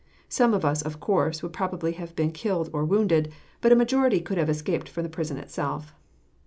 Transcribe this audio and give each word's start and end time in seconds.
Some 0.29 0.55
of 0.55 0.65
us, 0.65 0.81
of 0.81 0.99
course, 0.99 1.43
would 1.43 1.53
probably 1.53 1.91
have 1.91 2.15
been 2.15 2.31
killed 2.31 2.71
or 2.73 2.83
wounded, 2.83 3.31
but 3.61 3.71
a 3.71 3.75
majority 3.75 4.19
could 4.19 4.39
have 4.39 4.49
escaped 4.49 4.89
from 4.89 5.03
the 5.03 5.09
prison 5.13 5.37
itself. 5.37 5.93